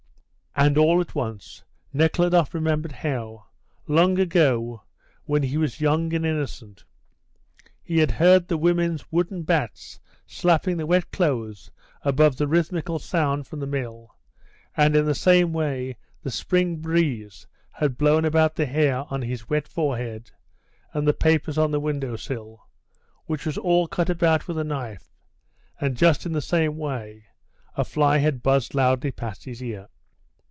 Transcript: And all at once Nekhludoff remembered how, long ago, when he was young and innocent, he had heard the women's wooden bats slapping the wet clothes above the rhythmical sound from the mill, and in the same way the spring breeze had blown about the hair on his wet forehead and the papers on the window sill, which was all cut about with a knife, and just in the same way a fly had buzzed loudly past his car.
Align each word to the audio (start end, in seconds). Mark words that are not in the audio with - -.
And 0.53 0.77
all 0.77 0.99
at 0.99 1.15
once 1.15 1.63
Nekhludoff 1.93 2.53
remembered 2.53 2.91
how, 2.91 3.45
long 3.87 4.19
ago, 4.19 4.83
when 5.23 5.43
he 5.43 5.57
was 5.57 5.79
young 5.79 6.13
and 6.13 6.25
innocent, 6.25 6.83
he 7.81 7.99
had 7.99 8.11
heard 8.11 8.47
the 8.47 8.57
women's 8.57 9.09
wooden 9.11 9.43
bats 9.43 10.01
slapping 10.27 10.75
the 10.75 10.85
wet 10.85 11.09
clothes 11.09 11.71
above 12.03 12.35
the 12.35 12.47
rhythmical 12.49 12.99
sound 12.99 13.47
from 13.47 13.59
the 13.61 13.65
mill, 13.65 14.13
and 14.75 14.93
in 14.93 15.05
the 15.05 15.15
same 15.15 15.53
way 15.53 15.95
the 16.21 16.29
spring 16.29 16.75
breeze 16.75 17.47
had 17.71 17.97
blown 17.97 18.25
about 18.25 18.55
the 18.55 18.65
hair 18.65 19.05
on 19.09 19.21
his 19.21 19.49
wet 19.49 19.69
forehead 19.69 20.31
and 20.93 21.07
the 21.07 21.13
papers 21.13 21.57
on 21.57 21.71
the 21.71 21.79
window 21.79 22.17
sill, 22.17 22.67
which 23.25 23.45
was 23.45 23.57
all 23.57 23.87
cut 23.87 24.09
about 24.09 24.47
with 24.49 24.57
a 24.57 24.65
knife, 24.65 25.13
and 25.79 25.95
just 25.95 26.25
in 26.25 26.33
the 26.33 26.41
same 26.41 26.77
way 26.77 27.25
a 27.75 27.85
fly 27.85 28.17
had 28.17 28.43
buzzed 28.43 28.75
loudly 28.75 29.11
past 29.11 29.45
his 29.45 29.61
car. 29.61 29.87